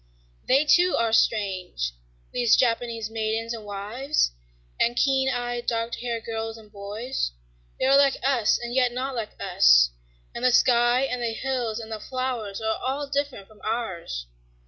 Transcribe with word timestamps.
They 0.47 0.65
too 0.65 0.95
are 0.97 1.13
strange, 1.13 1.91
these 2.33 2.57
Japanese 2.57 3.11
maidens 3.11 3.53
and 3.53 3.63
wives 3.65 4.31
and 4.79 4.95
keen 4.95 5.29
eyed, 5.29 5.67
dark 5.67 5.93
haired 6.01 6.25
girls 6.25 6.57
and 6.57 6.71
boys; 6.71 7.33
they 7.79 7.85
are 7.85 7.95
like 7.95 8.17
us 8.23 8.57
and 8.57 8.73
yet 8.73 8.91
not 8.93 9.13
like 9.13 9.39
us; 9.39 9.91
and 10.33 10.43
the 10.43 10.51
sky 10.51 11.01
and 11.01 11.21
the 11.21 11.33
hills 11.33 11.77
and 11.79 11.91
the 11.91 11.99
flowers 11.99 12.59
are 12.59 12.79
all 12.81 13.05
different 13.09 13.47
from 13.47 13.61
ours. 13.63 14.25